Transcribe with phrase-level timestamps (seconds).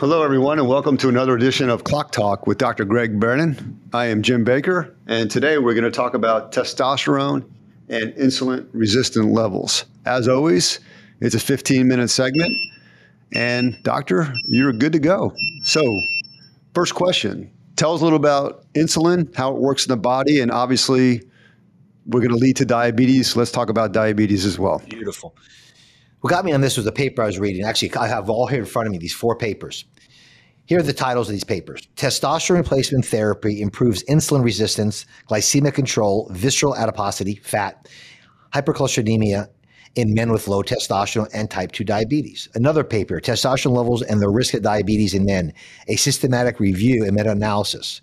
[0.00, 2.86] Hello, everyone, and welcome to another edition of Clock Talk with Dr.
[2.86, 3.78] Greg Brannon.
[3.92, 7.44] I am Jim Baker, and today we're going to talk about testosterone
[7.90, 9.84] and insulin resistant levels.
[10.06, 10.80] As always,
[11.20, 12.50] it's a 15 minute segment,
[13.34, 15.34] and Doctor, you're good to go.
[15.64, 16.00] So,
[16.74, 20.50] first question tell us a little about insulin, how it works in the body, and
[20.50, 21.20] obviously,
[22.06, 23.36] we're going to lead to diabetes.
[23.36, 24.80] Let's talk about diabetes as well.
[24.88, 25.36] Beautiful.
[26.20, 27.64] What got me on this was the paper I was reading.
[27.64, 29.84] Actually, I have all here in front of me these four papers.
[30.66, 36.28] Here are the titles of these papers Testosterone replacement therapy improves insulin resistance, glycemic control,
[36.32, 37.88] visceral adiposity, fat,
[38.54, 39.48] hypercholesterolemia
[39.96, 42.48] in men with low testosterone and type 2 diabetes.
[42.54, 45.52] Another paper Testosterone levels and the risk of diabetes in men,
[45.88, 48.00] a systematic review and meta analysis.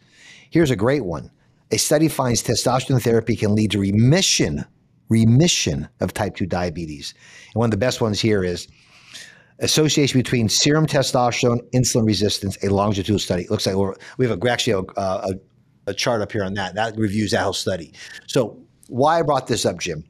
[0.49, 1.31] Here's a great one.
[1.71, 4.65] A study finds testosterone therapy can lead to remission
[5.09, 7.13] remission of type 2 diabetes.
[7.53, 8.67] And one of the best ones here is
[9.59, 13.43] association between serum testosterone, insulin resistance, a longitudinal study.
[13.43, 13.75] It looks like
[14.17, 15.33] we have a, actually a, a,
[15.87, 16.75] a chart up here on that.
[16.75, 17.93] That reviews that whole study.
[18.27, 20.03] So why I brought this up, Jim?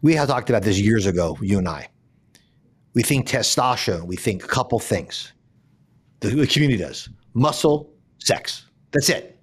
[0.00, 1.88] We had talked about this years ago, you and I.
[2.94, 5.32] We think testosterone, we think a couple things.
[6.20, 8.66] The, the community does muscle, sex.
[8.92, 9.38] That's it.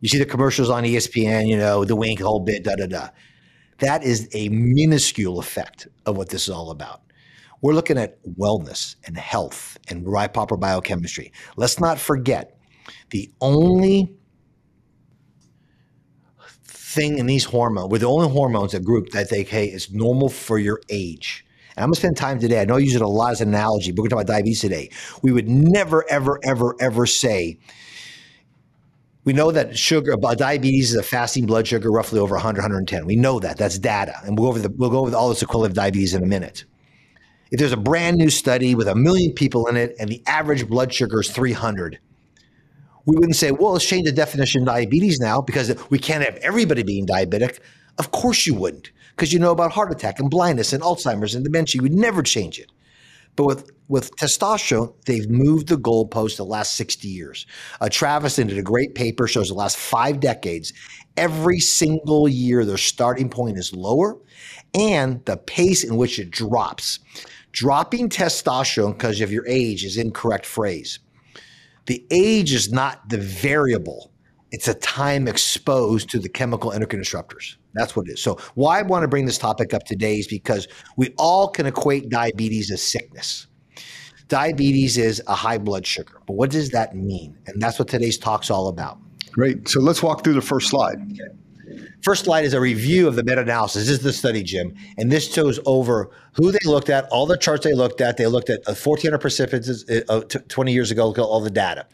[0.00, 3.08] You see the commercials on ESPN, you know, the wink, whole bit, da da da.
[3.82, 7.02] That is a minuscule effect of what this is all about.
[7.62, 11.32] We're looking at wellness and health and proper biochemistry.
[11.56, 12.56] Let's not forget
[13.10, 14.14] the only
[16.64, 20.28] thing in these hormones, with the only hormones, a group that they say is normal
[20.28, 21.44] for your age.
[21.76, 22.60] And I'm gonna spend time today.
[22.60, 24.34] I know I use it a lot as an analogy, but we're gonna talk about
[24.34, 24.90] diabetes today.
[25.22, 27.58] We would never, ever, ever, ever say
[29.24, 33.06] we know that sugar, uh, diabetes is a fasting blood sugar roughly over 100, 110.
[33.06, 33.56] We know that.
[33.56, 34.14] That's data.
[34.24, 36.26] And we'll go over, the, we'll go over all the sequelae of diabetes in a
[36.26, 36.64] minute.
[37.52, 40.66] If there's a brand new study with a million people in it and the average
[40.68, 41.98] blood sugar is 300,
[43.04, 46.36] we wouldn't say, well, let's change the definition of diabetes now because we can't have
[46.36, 47.60] everybody being diabetic.
[47.98, 51.44] Of course you wouldn't because you know about heart attack and blindness and Alzheimer's and
[51.44, 51.78] dementia.
[51.78, 52.72] You would never change it.
[53.36, 57.44] But with, with testosterone, they've moved the goalpost the last 60 years.
[57.78, 60.72] Uh, Travis did a great paper, shows the last five decades.
[61.18, 64.16] Every single year, their starting point is lower
[64.72, 67.00] and the pace in which it drops.
[67.52, 70.98] Dropping testosterone because of your age is incorrect phrase.
[71.84, 74.10] The age is not the variable.
[74.52, 77.56] It's a time exposed to the chemical endocrine disruptors.
[77.74, 78.22] That's what it is.
[78.22, 80.66] So, why I want to bring this topic up today is because
[80.96, 83.48] we all can equate diabetes as sickness.
[84.32, 87.36] Diabetes is a high blood sugar, but what does that mean?
[87.46, 88.96] And that's what today's talk's all about.
[89.30, 89.68] Great.
[89.68, 90.96] So, let's walk through the first slide.
[91.12, 91.36] Okay.
[92.02, 93.82] First slide is a review of the meta-analysis.
[93.82, 97.36] This is the study, Jim, and this shows over who they looked at, all the
[97.36, 98.16] charts they looked at.
[98.16, 101.86] They looked at 1,400 participants uh, 20 years ago, all the data,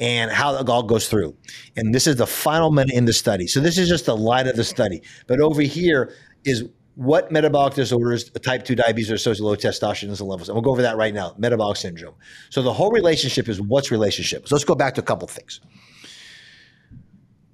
[0.00, 1.36] and how it all goes through.
[1.76, 3.46] And this is the final minute in the study.
[3.46, 5.02] So this is just the light of the study.
[5.26, 6.14] But over here
[6.44, 6.64] is
[7.02, 10.48] what metabolic disorders, type 2 diabetes, are associated with low testosterone levels.
[10.48, 12.14] And we'll go over that right now, metabolic syndrome.
[12.50, 14.48] So the whole relationship is what's relationship.
[14.48, 15.60] So let's go back to a couple things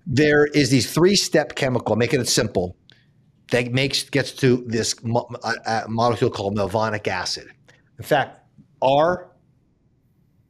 [0.08, 2.76] there is these three step chemical, making it simple,
[3.50, 7.46] that makes gets to this mo- uh, uh, molecule called malonic acid.
[7.98, 8.42] In fact,
[8.82, 9.30] our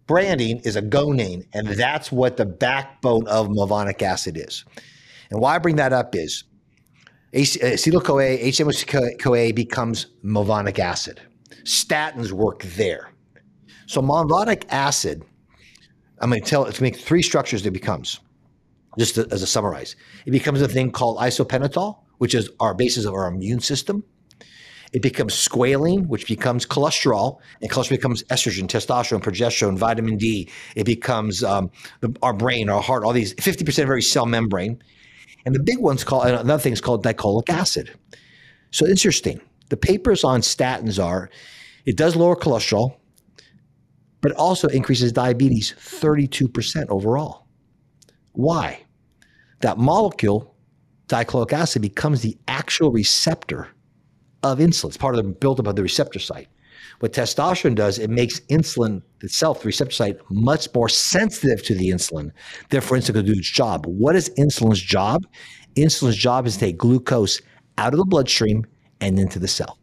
[0.07, 4.65] branding is a gonane, and that's what the backbone of malonic acid is.
[5.31, 6.45] And why I bring that up is
[7.33, 11.21] acetyl CoA, HMG CoA becomes malonic acid.
[11.65, 13.11] Statins work there.
[13.87, 15.25] So malonic acid,
[16.21, 18.21] I'm going to tell it to make three structures it becomes
[18.99, 19.97] just to, as a summarize.
[20.27, 24.05] It becomes a thing called isopentanol, which is our basis of our immune system.
[24.93, 30.51] It becomes squalene, which becomes cholesterol, and cholesterol becomes estrogen, testosterone, progesterone, vitamin D.
[30.77, 34.83] It becomes um, the, our brain, our heart, all these 50% of every cell membrane.
[35.49, 37.91] And the big one's called, another thing is called dicolic acid.
[38.71, 39.41] So interesting.
[39.71, 41.31] The papers on statins are
[41.87, 42.97] it does lower cholesterol,
[44.21, 47.47] but also increases diabetes 32% overall.
[48.33, 48.85] Why?
[49.61, 50.55] That molecule,
[51.07, 53.69] dichloric acid, becomes the actual receptor
[54.43, 54.89] of insulin.
[54.89, 56.49] It's part of the buildup of the receptor site.
[57.01, 61.91] What testosterone does, it makes insulin itself, the receptor site, much more sensitive to the
[61.91, 62.31] insulin.
[62.71, 63.87] Therefore, insulin can do its job.
[63.87, 65.27] What is insulin's job?
[65.77, 67.41] Insulin's job is to take glucose
[67.77, 68.67] out of the bloodstream
[69.01, 69.79] and into the cell.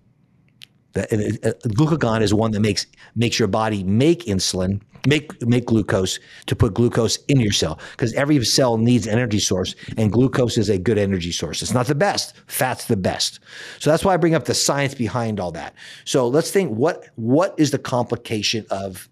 [0.93, 1.03] The,
[1.43, 6.55] uh, glucagon is one that makes makes your body make insulin make make glucose to
[6.55, 10.77] put glucose in your cell because every cell needs energy source and glucose is a
[10.77, 13.39] good energy source it's not the best fat's the best
[13.79, 15.73] so that's why i bring up the science behind all that
[16.05, 19.09] so let's think what what is the complication of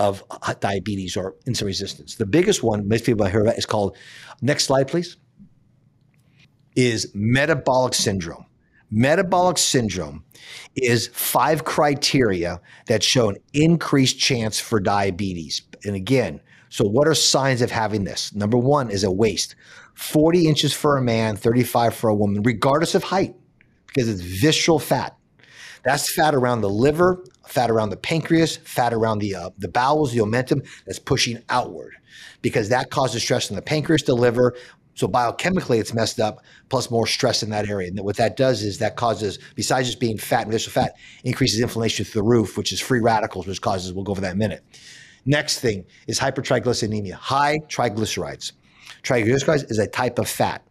[0.00, 2.14] of uh, diabetes or insulin resistance.
[2.16, 3.96] The biggest one, most people have heard about, is called,
[4.40, 5.18] next slide, please,
[6.74, 8.46] is metabolic syndrome.
[8.90, 10.24] Metabolic syndrome
[10.74, 15.62] is five criteria that show an increased chance for diabetes.
[15.84, 16.40] And again,
[16.70, 18.34] so what are signs of having this?
[18.34, 19.54] Number one is a waist,
[19.94, 23.34] 40 inches for a man, 35 for a woman, regardless of height,
[23.88, 25.16] because it's visceral fat.
[25.82, 30.12] That's fat around the liver, fat around the pancreas, fat around the uh, the bowels,
[30.12, 31.94] the omentum that's pushing outward,
[32.42, 34.54] because that causes stress in the pancreas, the liver.
[35.00, 36.44] So biochemically, it's messed up.
[36.68, 37.88] Plus, more stress in that area.
[37.88, 40.92] And what that does is that causes, besides just being fat and visceral fat,
[41.24, 43.94] increases inflammation through the roof, which is free radicals, which causes.
[43.94, 44.62] We'll go over that in a minute.
[45.24, 48.52] Next thing is hypertriglyceridemia, high triglycerides.
[49.02, 50.62] Triglycerides is a type of fat.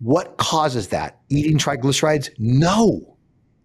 [0.00, 1.20] What causes that?
[1.28, 2.30] Eating triglycerides?
[2.38, 3.16] No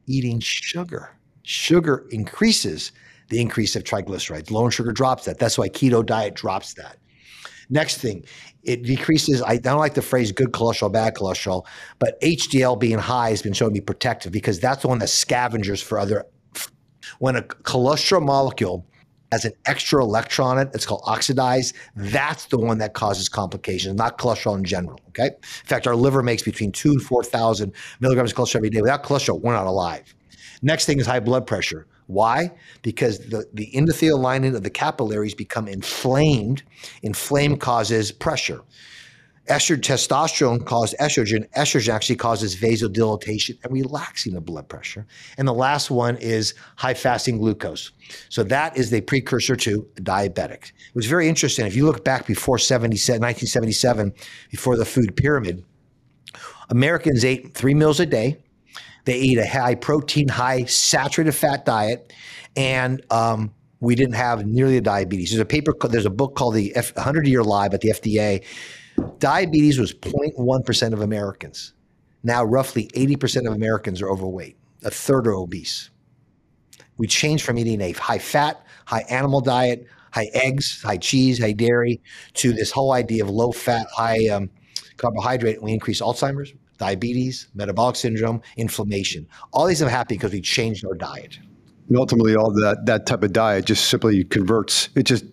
[0.05, 1.17] eating sugar.
[1.41, 2.91] Sugar increases
[3.29, 4.51] the increase of triglycerides.
[4.51, 5.39] Low sugar drops that.
[5.39, 6.97] That's why keto diet drops that.
[7.69, 8.25] Next thing,
[8.63, 9.41] it decreases.
[9.41, 11.65] I don't like the phrase good cholesterol, bad cholesterol,
[11.99, 15.09] but HDL being high has been shown to be protective because that's the one that
[15.09, 16.25] scavengers for other.
[17.19, 18.85] When a cholesterol molecule
[19.31, 21.75] has an extra electron in it, it's called oxidized.
[21.95, 24.99] That's the one that causes complications, not cholesterol in general.
[25.09, 25.27] Okay.
[25.27, 28.81] In fact, our liver makes between two and 4,000 milligrams of cholesterol every day.
[28.81, 30.13] Without cholesterol, we're not alive.
[30.61, 31.87] Next thing is high blood pressure.
[32.13, 32.51] Why?
[32.81, 36.63] Because the, the endothelial lining of the capillaries become inflamed.
[37.01, 38.61] Inflame causes pressure.
[39.49, 41.49] Estrogen, testosterone causes estrogen.
[41.51, 45.05] Estrogen actually causes vasodilatation and relaxing of blood pressure.
[45.37, 47.91] And the last one is high fasting glucose.
[48.29, 50.71] So that is the precursor to diabetic.
[50.71, 51.65] It was very interesting.
[51.65, 54.13] If you look back before 1977,
[54.49, 55.65] before the food pyramid,
[56.69, 58.37] Americans ate three meals a day.
[59.05, 62.13] They ate a high protein, high saturated fat diet,
[62.55, 65.31] and um, we didn't have nearly the diabetes.
[65.31, 68.43] There's a paper, there's a book called the 100 Year Lie at the FDA
[69.19, 71.73] Diabetes was 0.1% of Americans.
[72.23, 75.89] Now, roughly 80% of Americans are overweight, a third are obese.
[76.97, 81.53] We changed from eating a high fat, high animal diet, high eggs, high cheese, high
[81.53, 82.01] dairy,
[82.35, 84.49] to this whole idea of low fat, high um,
[84.97, 85.55] carbohydrate.
[85.55, 89.27] And we increase Alzheimer's, diabetes, metabolic syndrome, inflammation.
[89.51, 91.39] All these have happened because we changed our diet.
[91.89, 94.89] And ultimately, all that that type of diet just simply converts.
[94.95, 95.25] It just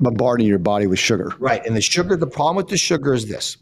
[0.00, 1.32] bombarding your body with sugar.
[1.38, 1.64] Right.
[1.64, 3.56] And the sugar, the problem with the sugar is this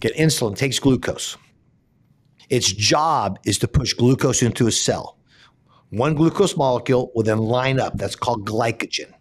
[0.00, 1.36] get insulin, takes glucose.
[2.50, 5.18] Its job is to push glucose into a cell.
[5.90, 7.96] One glucose molecule will then line up.
[7.96, 9.12] That's called glycogen.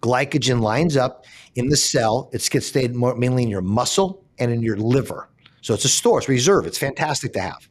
[0.00, 2.30] Glycogen lines up in the cell.
[2.32, 5.28] It gets stayed more, mainly in your muscle and in your liver.
[5.62, 6.66] So it's a store, it's reserve.
[6.66, 7.68] It's fantastic to have.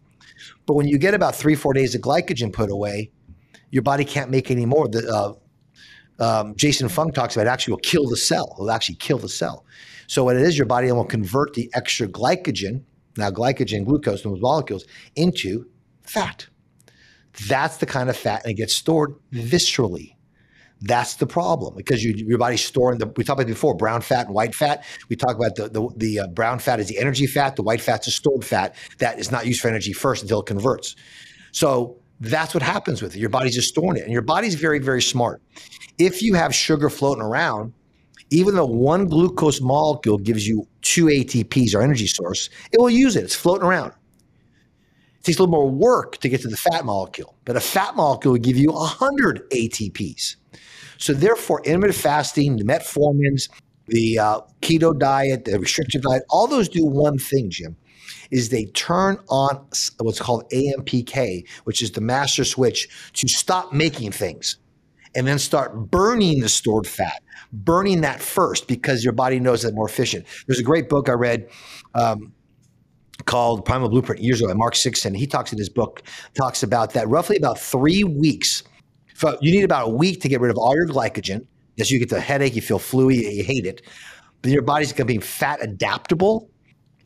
[0.65, 3.11] But when you get about three, four days of glycogen put away,
[3.69, 4.87] your body can't make any more.
[4.87, 5.33] The, uh,
[6.23, 8.55] um, Jason Fung talks about actually will kill the cell.
[8.57, 9.65] Will actually kill the cell.
[10.07, 12.83] So what it is, your body will convert the extra glycogen,
[13.17, 14.85] now glycogen, glucose, those molecules,
[15.15, 15.65] into
[16.03, 16.47] fat.
[17.47, 20.15] That's the kind of fat, and it gets stored viscerally.
[20.81, 23.07] That's the problem because you, your body's storing the.
[23.15, 24.83] We talked about before brown fat and white fat.
[25.09, 27.55] We talk about the the, the uh, brown fat is the energy fat.
[27.55, 30.47] The white fat's a stored fat that is not used for energy first until it
[30.47, 30.95] converts.
[31.51, 33.19] So that's what happens with it.
[33.19, 35.41] Your body's just storing it, and your body's very very smart
[36.01, 37.73] if you have sugar floating around,
[38.31, 43.15] even though one glucose molecule gives you two ATPs or energy source, it will use
[43.15, 43.23] it.
[43.23, 43.93] It's floating around.
[45.21, 47.95] It takes a little more work to get to the fat molecule, but a fat
[47.95, 50.37] molecule will give you 100 ATPs.
[50.97, 53.47] So, therefore, intermittent fasting, the metformins,
[53.85, 57.77] the uh, keto diet, the restrictive diet, all those do one thing, Jim,
[58.31, 59.63] is they turn on
[59.99, 64.57] what's called AMPK, which is the master switch to stop making things
[65.13, 67.21] and then start burning the stored fat,
[67.53, 70.25] burning that first because your body knows that more efficient.
[70.47, 71.47] There's a great book I read
[71.93, 72.33] um,
[73.25, 75.13] called Primal Blueprint years ago by Mark Sisson.
[75.13, 78.63] He talks in his book, talks about that roughly about three weeks.
[79.41, 81.45] You need about a week to get rid of all your glycogen.
[81.75, 83.81] Yes, you get the headache, you feel fluey, you hate it.
[84.41, 86.49] But your body's to be fat adaptable.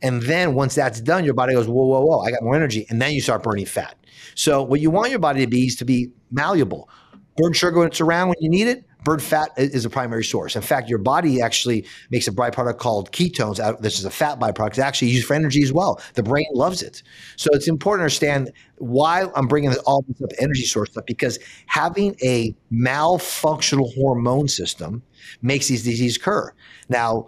[0.02, 2.86] And then once that's done, your body goes, whoa, whoa, whoa, I got more energy.
[2.90, 3.98] And then you start burning fat.
[4.36, 6.90] So what you want your body to be is to be malleable.
[7.38, 8.86] Burn sugar when it's around when you need it.
[9.06, 10.56] Burn fat is a primary source.
[10.56, 13.80] In fact, your body actually makes a byproduct called ketones.
[13.80, 14.70] This is a fat byproduct.
[14.70, 16.02] It's actually used for energy as well.
[16.16, 17.04] The brain loves it.
[17.36, 21.38] So it's important to understand why I'm bringing all this up energy source stuff because
[21.68, 25.04] having a malfunctional hormone system
[25.44, 26.52] makes these diseases occur.
[26.90, 27.28] Now,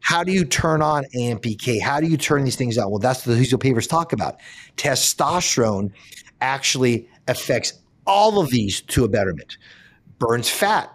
[0.00, 1.82] how do you turn on AMPK?
[1.82, 2.90] How do you turn these things on?
[2.90, 4.40] Well, that's what the these papers talk about.
[4.78, 5.92] Testosterone
[6.40, 7.74] actually affects
[8.06, 9.58] all of these to a betterment.
[10.18, 10.90] Burns fat,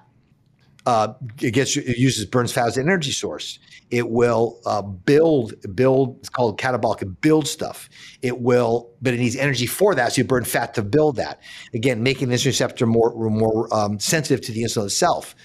[0.86, 3.60] uh, it gets it uses burns fat as an energy source.
[3.92, 6.18] It will uh, build build.
[6.20, 7.02] It's called catabolic.
[7.02, 7.90] It builds stuff.
[8.22, 10.14] It will, but it needs energy for that.
[10.14, 11.42] So you burn fat to build that.
[11.74, 15.36] Again, making this receptor more more um, sensitive to the insulin itself.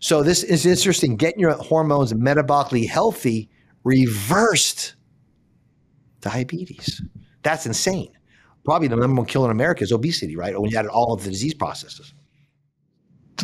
[0.00, 1.16] So this is interesting.
[1.16, 3.50] Getting your hormones metabolically healthy
[3.84, 4.94] reversed
[6.20, 7.02] diabetes.
[7.42, 8.12] That's insane.
[8.64, 10.58] Probably the number one killer in America is obesity, right?
[10.58, 12.12] When you add all of the disease processes.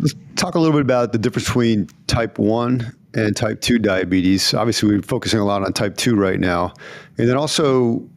[0.01, 4.53] Let's talk a little bit about the difference between type 1 and type 2 diabetes.
[4.53, 6.73] Obviously, we're focusing a lot on type 2 right now.
[7.17, 8.07] And then also,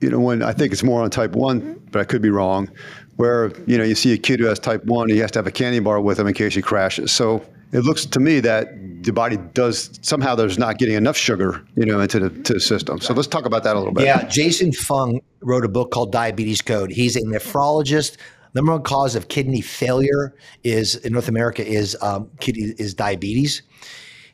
[0.00, 2.70] you know, when I think it's more on type 1, but I could be wrong,
[3.16, 5.46] where, you know, you see a kid who has type 1, he has to have
[5.46, 7.12] a candy bar with him in case he crashes.
[7.12, 8.68] So it looks to me that
[9.02, 12.60] the body does somehow there's not getting enough sugar, you know, into the, to the
[12.60, 13.00] system.
[13.00, 14.04] So let's talk about that a little bit.
[14.04, 16.90] Yeah, Jason Fung wrote a book called Diabetes Code.
[16.90, 18.16] He's a nephrologist.
[18.54, 23.62] Number one cause of kidney failure is in North America is um, kidney is diabetes,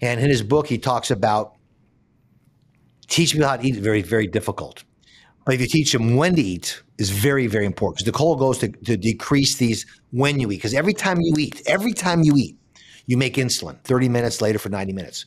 [0.00, 1.54] and in his book he talks about
[3.08, 4.84] teaching people how to eat is very very difficult,
[5.44, 8.36] but if you teach them when to eat is very very important because the goal
[8.36, 12.22] goes to, to decrease these when you eat because every time you eat every time
[12.22, 12.56] you eat
[13.06, 15.26] you make insulin 30 minutes later for 90 minutes.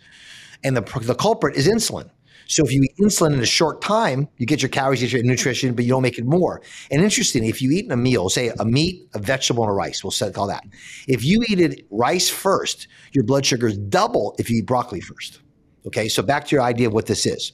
[0.64, 2.10] And the, the culprit is insulin.
[2.48, 5.18] So if you eat insulin in a short time, you get your calories, you get
[5.18, 6.62] your nutrition, but you don't make it more.
[6.92, 9.74] And interesting, if you eat in a meal, say a meat, a vegetable, and a
[9.74, 10.64] rice, we'll set, call that.
[11.08, 15.02] If you eat it rice first, your blood sugar is double if you eat broccoli
[15.02, 15.42] first.
[15.86, 17.54] Okay, so back to your idea of what this is.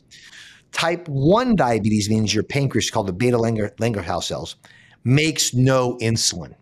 [0.71, 4.55] Type 1 diabetes means your pancreas, called the beta Langerhans cells,
[5.03, 6.55] makes no insulin.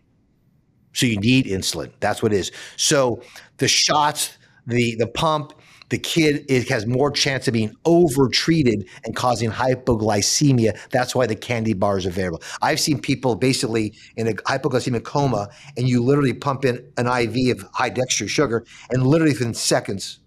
[0.92, 1.90] So you need insulin.
[2.00, 2.52] That's what it is.
[2.76, 3.22] So
[3.56, 4.36] the shots,
[4.66, 5.54] the the pump,
[5.92, 10.78] the kid it has more chance of being over treated and causing hypoglycemia.
[10.88, 12.42] That's why the candy bar is available.
[12.62, 17.58] I've seen people basically in a hypoglycemic coma, and you literally pump in an IV
[17.58, 20.20] of high dextrose sugar, and literally within seconds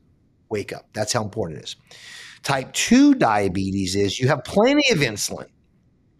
[0.49, 0.85] wake up.
[0.93, 1.75] That's how important it is.
[2.43, 5.47] Type 2 diabetes is you have plenty of insulin,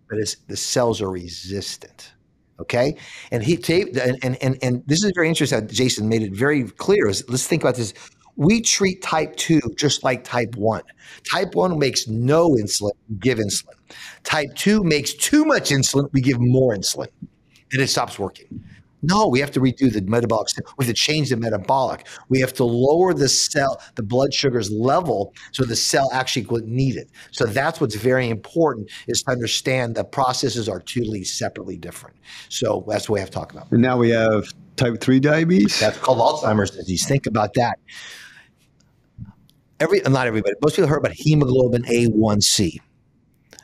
[0.09, 2.13] but the cells are resistant.
[2.57, 2.95] Okay,
[3.31, 3.55] and he
[3.99, 5.67] and and and, and this is very interesting.
[5.67, 7.07] Jason made it very clear.
[7.07, 7.93] Let's think about this.
[8.37, 10.83] We treat type two just like type one.
[11.29, 13.75] Type one makes no insulin, we give insulin.
[14.23, 17.07] Type two makes too much insulin, we give more insulin,
[17.71, 18.63] and it stops working.
[19.07, 20.47] No, we have to redo the metabolic.
[20.77, 22.07] We have to change the metabolic.
[22.29, 26.67] We have to lower the cell, the blood sugars level, so the cell actually would
[26.67, 27.11] need it.
[27.31, 32.15] So that's what's very important is to understand the processes are totally separately different.
[32.49, 33.71] So that's what we have to talk about.
[33.71, 35.79] And now we have type three diabetes.
[35.79, 37.07] That's called Alzheimer's disease.
[37.07, 37.77] Think about that.
[39.79, 42.79] Every not everybody, most people heard about hemoglobin A1C.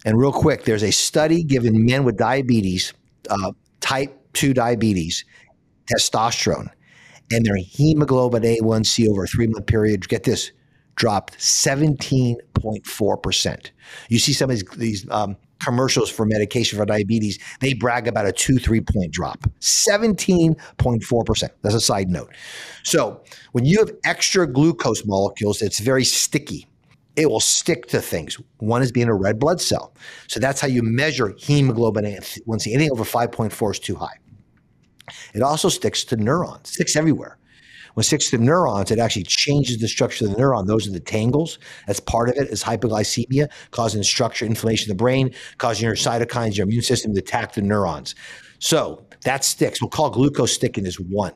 [0.06, 2.94] And real quick, there's a study given men with diabetes,
[3.30, 5.24] uh, type 2 diabetes,
[5.86, 6.68] testosterone,
[7.32, 10.52] and their hemoglobin A1C over a three month period, get this,
[10.96, 13.72] dropped 17.4%.
[14.10, 18.26] You see some of these, these um, commercials for medication for diabetes, they brag about
[18.26, 19.40] a two, three point drop.
[19.60, 21.50] 17.4%.
[21.62, 22.34] That's a side note.
[22.84, 26.68] So when you have extra glucose molecules, it's very sticky.
[27.16, 28.40] It will stick to things.
[28.58, 29.94] One is being a red blood cell.
[30.28, 32.74] So that's how you measure hemoglobin A1C.
[32.74, 34.18] Anything over 5.4 is too high.
[35.34, 37.38] It also sticks to neurons, sticks everywhere.
[37.94, 40.68] When sticks to neurons, it actually changes the structure of the neuron.
[40.68, 41.60] Those are the tangles.
[41.88, 46.58] That's part of it is hypoglycemia, causing structure inflammation in the brain, causing your cytokines,
[46.58, 48.16] your immune system to attack the neurons.
[48.60, 49.82] So that sticks.
[49.82, 51.34] We'll call glucose sticking is one.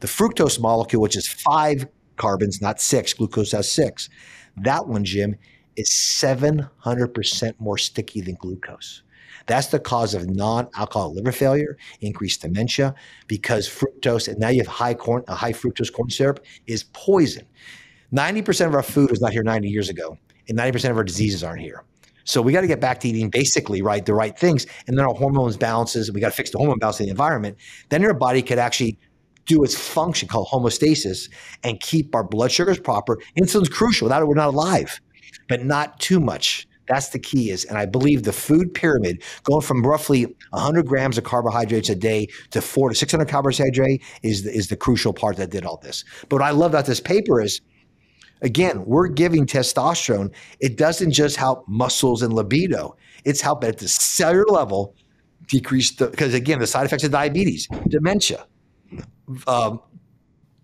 [0.00, 4.08] The fructose molecule, which is five carbons, not six, glucose has six.
[4.56, 5.36] That one, Jim,
[5.76, 9.02] is 700% more sticky than glucose.
[9.46, 12.94] That's the cause of non-alcoholic liver failure, increased dementia,
[13.26, 17.46] because fructose, and now you have high corn, a high fructose corn syrup is poison.
[18.12, 20.16] 90% of our food was not here 90 years ago,
[20.48, 21.84] and 90% of our diseases aren't here.
[22.24, 25.04] So we got to get back to eating basically right the right things, and then
[25.04, 26.10] our hormones balances.
[26.10, 27.56] We got to fix the hormone balance in the environment.
[27.88, 28.98] Then your body could actually
[29.46, 31.30] do its function called homeostasis
[31.62, 33.18] and keep our blood sugars proper.
[33.36, 34.06] Insulin's crucial.
[34.06, 35.00] Without it, we're not alive,
[35.48, 36.66] but not too much.
[36.88, 41.18] That's the key is, and I believe the food pyramid going from roughly 100 grams
[41.18, 45.36] of carbohydrates a day to four to 600 carbohydrates is the, is the crucial part
[45.36, 46.04] that did all this.
[46.28, 47.60] But what I love about this paper is,
[48.42, 50.32] again, we're giving testosterone.
[50.60, 52.96] It doesn't just help muscles and libido.
[53.24, 54.94] It's helping at the cellular level
[55.48, 58.46] decrease the, because again, the side effects of diabetes, dementia,
[59.46, 59.80] um,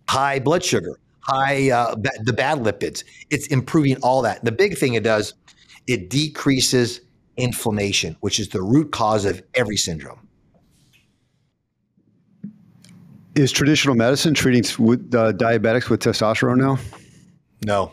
[0.09, 3.05] high blood sugar, high, uh, the bad lipids.
[3.31, 4.45] It's improving all that.
[4.45, 5.35] The big thing it does
[5.87, 7.01] it decreases
[7.37, 10.29] inflammation, which is the root cause of every syndrome.
[13.35, 16.79] Is traditional medicine treating with uh, diabetics with testosterone now?
[17.65, 17.93] No.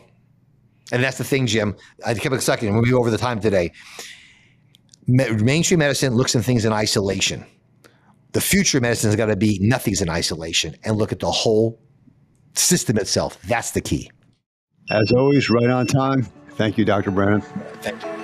[0.92, 1.76] And that's the thing, Jim.
[2.04, 2.74] I kept a second.
[2.74, 3.72] We'll be over the time today.
[5.06, 7.46] mainstream medicine looks at things in isolation.
[8.32, 11.30] The future of medicine has got to be nothing's in isolation and look at the
[11.30, 11.80] whole
[12.54, 13.40] system itself.
[13.42, 14.10] That's the key.
[14.90, 16.26] As always, right on time.
[16.60, 17.10] Thank you, Dr.
[17.10, 17.40] Brannon.
[17.80, 18.19] Thank you.